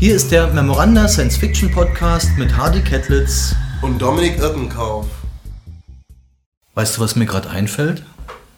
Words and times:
Hier 0.00 0.14
ist 0.14 0.30
der 0.30 0.46
Memoranda 0.52 1.08
Science 1.08 1.36
Fiction 1.36 1.72
Podcast 1.72 2.38
mit 2.38 2.56
Hardy 2.56 2.82
Kettlitz 2.82 3.56
und 3.82 4.00
Dominik 4.00 4.38
Irtenkauf. 4.38 5.06
Weißt 6.74 6.96
du, 6.96 7.00
was 7.00 7.16
mir 7.16 7.26
gerade 7.26 7.50
einfällt? 7.50 8.04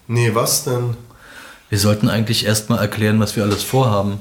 Nee, 0.07 0.35
was 0.35 0.65
denn? 0.65 0.95
Wir 1.71 1.79
sollten 1.79 2.09
eigentlich 2.09 2.45
erstmal 2.45 2.77
erklären, 2.77 3.19
was 3.19 3.35
wir 3.35 3.41
alles 3.41 3.63
vorhaben. 3.63 4.19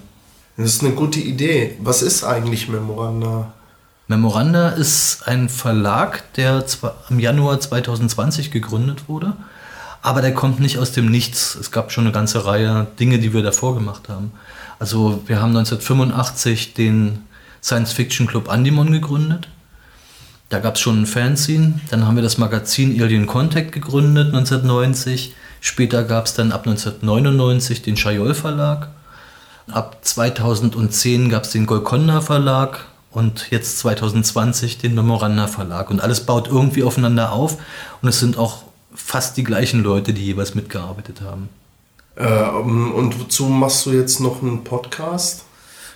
Das 0.56 0.68
ist 0.68 0.82
eine 0.82 0.94
gute 0.94 1.20
Idee. 1.20 1.76
Was 1.82 2.00
ist 2.00 2.24
eigentlich 2.24 2.70
Memoranda? 2.70 3.52
Memoranda 4.08 4.70
ist 4.70 5.28
ein 5.28 5.50
Verlag, 5.50 6.32
der 6.36 6.64
im 7.10 7.18
Januar 7.18 7.60
2020 7.60 8.50
gegründet 8.50 9.10
wurde, 9.10 9.34
aber 10.02 10.22
der 10.22 10.34
kommt 10.34 10.60
nicht 10.60 10.78
aus 10.78 10.92
dem 10.92 11.10
Nichts. 11.10 11.54
Es 11.54 11.70
gab 11.70 11.92
schon 11.92 12.04
eine 12.04 12.12
ganze 12.12 12.44
Reihe 12.44 12.86
Dinge, 12.98 13.18
die 13.18 13.32
wir 13.32 13.42
davor 13.42 13.74
gemacht 13.74 14.08
haben. 14.08 14.32
Also 14.78 15.22
wir 15.26 15.40
haben 15.40 15.56
1985 15.56 16.74
den 16.74 17.24
Science 17.62 17.92
Fiction 17.92 18.26
Club 18.26 18.48
Andimon 18.48 18.92
gegründet. 18.92 19.48
Da 20.48 20.58
gab 20.58 20.76
es 20.76 20.80
schon 20.80 21.02
ein 21.02 21.06
Fanzine. 21.06 21.80
Dann 21.90 22.06
haben 22.06 22.16
wir 22.16 22.22
das 22.22 22.38
Magazin 22.38 23.00
Alien 23.00 23.26
Contact 23.26 23.72
gegründet 23.72 24.28
1990. 24.28 25.34
Später 25.60 26.02
gab 26.04 26.26
es 26.26 26.34
dann 26.34 26.52
ab 26.52 26.66
1999 26.66 27.82
den 27.82 27.96
Chayol 27.96 28.34
Verlag. 28.34 28.88
Ab 29.70 29.98
2010 30.02 31.28
gab 31.28 31.44
es 31.44 31.50
den 31.50 31.66
Golconda 31.66 32.20
Verlag 32.20 32.86
und 33.10 33.50
jetzt 33.50 33.78
2020 33.80 34.78
den 34.78 34.94
Memoranda 34.94 35.46
Verlag. 35.46 35.90
Und 35.90 36.00
alles 36.00 36.26
baut 36.26 36.48
irgendwie 36.48 36.82
aufeinander 36.82 37.32
auf 37.32 37.58
und 38.02 38.08
es 38.08 38.18
sind 38.18 38.38
auch 38.38 38.62
fast 38.94 39.36
die 39.36 39.44
gleichen 39.44 39.82
Leute, 39.82 40.12
die 40.12 40.24
jeweils 40.24 40.54
mitgearbeitet 40.54 41.20
haben. 41.20 41.48
Äh, 42.16 42.50
und 42.50 43.18
wozu 43.20 43.46
machst 43.46 43.86
du 43.86 43.92
jetzt 43.92 44.20
noch 44.20 44.42
einen 44.42 44.64
Podcast? 44.64 45.44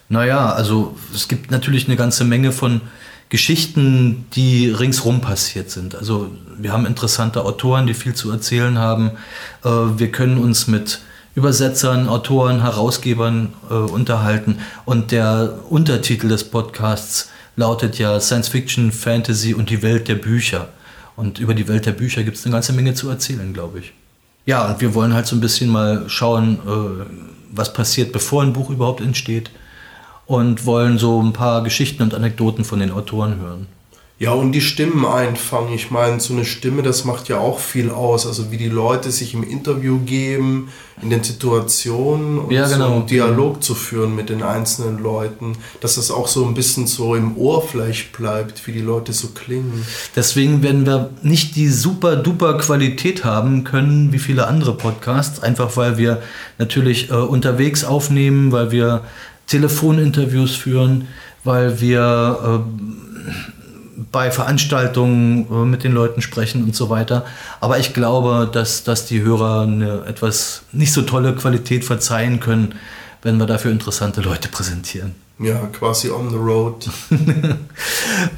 Naja, 0.08 0.52
also 0.52 0.96
es 1.14 1.28
gibt 1.28 1.50
natürlich 1.50 1.86
eine 1.86 1.96
ganze 1.96 2.24
Menge 2.24 2.52
von 2.52 2.82
Geschichten, 3.28 4.26
die 4.34 4.68
ringsrum 4.68 5.20
passiert 5.20 5.70
sind. 5.70 5.94
Also 5.94 6.30
wir 6.56 6.72
haben 6.72 6.86
interessante 6.86 7.44
Autoren, 7.44 7.86
die 7.86 7.94
viel 7.94 8.14
zu 8.14 8.30
erzählen 8.30 8.78
haben. 8.78 9.12
Äh, 9.64 9.68
wir 9.68 10.12
können 10.12 10.38
uns 10.38 10.66
mit 10.66 11.00
Übersetzern, 11.34 12.08
Autoren, 12.08 12.62
Herausgebern 12.62 13.52
äh, 13.68 13.74
unterhalten. 13.74 14.58
Und 14.84 15.10
der 15.10 15.58
Untertitel 15.68 16.28
des 16.28 16.44
Podcasts 16.44 17.30
lautet 17.56 17.98
ja 17.98 18.20
Science 18.20 18.48
Fiction, 18.48 18.92
Fantasy 18.92 19.52
und 19.54 19.68
die 19.70 19.82
Welt 19.82 20.06
der 20.06 20.14
Bücher. 20.14 20.68
Und 21.16 21.38
über 21.38 21.54
die 21.54 21.68
Welt 21.68 21.86
der 21.86 21.92
Bücher 21.92 22.22
gibt 22.24 22.36
es 22.36 22.44
eine 22.44 22.52
ganze 22.52 22.72
Menge 22.72 22.94
zu 22.94 23.08
erzählen, 23.08 23.52
glaube 23.52 23.80
ich. 23.80 23.92
Ja, 24.46 24.66
und 24.68 24.80
wir 24.80 24.94
wollen 24.94 25.14
halt 25.14 25.26
so 25.26 25.36
ein 25.36 25.40
bisschen 25.40 25.70
mal 25.70 26.08
schauen, 26.08 26.58
äh, 26.66 27.04
was 27.52 27.72
passiert, 27.72 28.12
bevor 28.12 28.42
ein 28.42 28.52
Buch 28.52 28.70
überhaupt 28.70 29.00
entsteht. 29.00 29.50
Und 30.26 30.64
wollen 30.64 30.98
so 30.98 31.22
ein 31.22 31.34
paar 31.34 31.62
Geschichten 31.62 32.02
und 32.02 32.14
Anekdoten 32.14 32.64
von 32.64 32.80
den 32.80 32.90
Autoren 32.90 33.36
hören. 33.40 33.66
Ja, 34.20 34.30
und 34.30 34.52
die 34.52 34.60
Stimmen 34.60 35.04
einfangen. 35.04 35.74
Ich 35.74 35.90
meine, 35.90 36.20
so 36.20 36.34
eine 36.34 36.44
Stimme, 36.44 36.82
das 36.82 37.04
macht 37.04 37.28
ja 37.28 37.38
auch 37.38 37.58
viel 37.58 37.90
aus. 37.90 38.28
Also 38.28 38.52
wie 38.52 38.56
die 38.56 38.68
Leute 38.68 39.10
sich 39.10 39.34
im 39.34 39.42
Interview 39.42 39.98
geben, 39.98 40.68
in 41.02 41.10
den 41.10 41.24
Situationen 41.24 42.38
und 42.38 42.52
ja, 42.52 42.68
genau. 42.68 42.86
so 42.86 42.94
einen 42.94 43.06
Dialog 43.06 43.64
zu 43.64 43.74
führen 43.74 44.14
mit 44.14 44.28
den 44.28 44.44
einzelnen 44.44 45.02
Leuten, 45.02 45.56
dass 45.80 45.96
das 45.96 46.12
auch 46.12 46.28
so 46.28 46.46
ein 46.46 46.54
bisschen 46.54 46.86
so 46.86 47.16
im 47.16 47.36
Ohr 47.36 47.66
vielleicht 47.66 48.12
bleibt, 48.12 48.64
wie 48.68 48.72
die 48.72 48.80
Leute 48.80 49.12
so 49.12 49.28
klingen. 49.34 49.84
Deswegen 50.14 50.62
werden 50.62 50.86
wir 50.86 51.10
nicht 51.22 51.56
die 51.56 51.68
super 51.68 52.14
duper 52.14 52.56
Qualität 52.58 53.24
haben 53.24 53.64
können 53.64 54.12
wie 54.12 54.20
viele 54.20 54.46
andere 54.46 54.76
Podcasts, 54.76 55.42
einfach 55.42 55.76
weil 55.76 55.98
wir 55.98 56.22
natürlich 56.58 57.10
äh, 57.10 57.14
unterwegs 57.14 57.84
aufnehmen, 57.84 58.52
weil 58.52 58.70
wir 58.70 59.02
Telefoninterviews 59.48 60.54
führen, 60.54 61.08
weil 61.42 61.80
wir 61.80 62.62
äh, 62.62 62.93
bei 64.12 64.30
Veranstaltungen 64.30 65.46
äh, 65.50 65.64
mit 65.64 65.84
den 65.84 65.92
Leuten 65.92 66.22
sprechen 66.22 66.64
und 66.64 66.74
so 66.74 66.90
weiter. 66.90 67.24
Aber 67.60 67.78
ich 67.78 67.94
glaube, 67.94 68.48
dass, 68.50 68.84
dass 68.84 69.06
die 69.06 69.22
Hörer 69.22 69.62
eine 69.62 70.04
etwas 70.06 70.62
nicht 70.72 70.92
so 70.92 71.02
tolle 71.02 71.34
Qualität 71.34 71.84
verzeihen 71.84 72.40
können, 72.40 72.74
wenn 73.22 73.38
wir 73.38 73.46
dafür 73.46 73.70
interessante 73.70 74.20
Leute 74.20 74.48
präsentieren. 74.48 75.14
Ja, 75.38 75.66
quasi 75.72 76.10
on 76.10 76.30
the 76.30 76.36
road. 76.36 76.88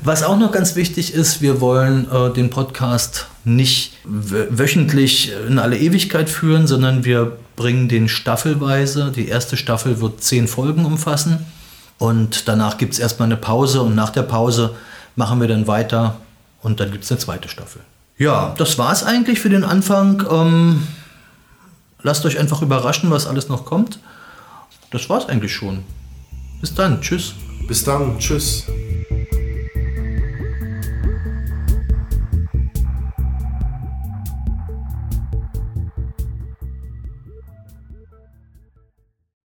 Was 0.02 0.22
auch 0.22 0.38
noch 0.38 0.50
ganz 0.50 0.76
wichtig 0.76 1.12
ist, 1.12 1.42
wir 1.42 1.60
wollen 1.60 2.10
äh, 2.10 2.32
den 2.32 2.48
Podcast 2.48 3.26
nicht 3.44 3.92
wöchentlich 4.04 5.30
in 5.46 5.58
alle 5.58 5.76
Ewigkeit 5.76 6.30
führen, 6.30 6.66
sondern 6.66 7.04
wir 7.04 7.36
bringen 7.54 7.88
den 7.88 8.08
staffelweise. 8.08 9.12
Die 9.14 9.28
erste 9.28 9.58
Staffel 9.58 10.00
wird 10.00 10.22
zehn 10.22 10.48
Folgen 10.48 10.86
umfassen 10.86 11.44
und 11.98 12.48
danach 12.48 12.78
gibt 12.78 12.94
es 12.94 12.98
erstmal 12.98 13.26
eine 13.26 13.36
Pause 13.36 13.82
und 13.82 13.94
nach 13.94 14.10
der 14.10 14.22
Pause 14.22 14.74
machen 15.16 15.40
wir 15.40 15.48
dann 15.48 15.66
weiter 15.66 16.16
und 16.62 16.80
dann 16.80 16.92
gibt 16.92 17.04
es 17.04 17.10
eine 17.10 17.18
zweite 17.18 17.48
Staffel. 17.48 17.82
Ja, 18.18 18.54
das 18.56 18.78
war 18.78 18.92
es 18.92 19.02
eigentlich 19.02 19.40
für 19.40 19.50
den 19.50 19.64
Anfang. 19.64 20.24
Ähm, 20.30 20.86
lasst 22.02 22.24
euch 22.24 22.38
einfach 22.38 22.62
überraschen, 22.62 23.10
was 23.10 23.26
alles 23.26 23.48
noch 23.48 23.64
kommt. 23.64 23.98
Das 24.90 25.08
war 25.10 25.18
es 25.18 25.26
eigentlich 25.26 25.54
schon. 25.54 25.82
Bis 26.60 26.74
dann. 26.74 27.00
Tschüss. 27.00 27.34
Bis 27.66 27.84
dann. 27.84 28.18
Tschüss. 28.18 28.64